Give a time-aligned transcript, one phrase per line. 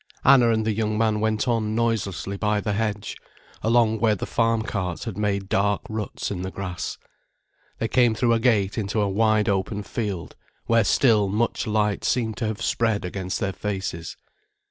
[0.25, 3.17] Anna and the young man went on noiselessly by the hedge,
[3.61, 6.97] along where the farm carts had made dark ruts in the grass.
[7.77, 10.35] They came through a gate into a wide open field
[10.65, 14.17] where still much light seemed to spread against their faces.